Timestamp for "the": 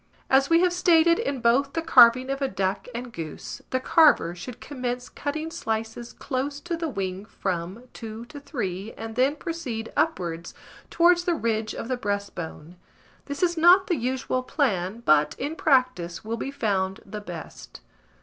1.73-1.81, 3.69-3.79, 6.75-6.89, 11.25-11.35, 11.87-11.97, 13.85-13.95, 17.05-17.21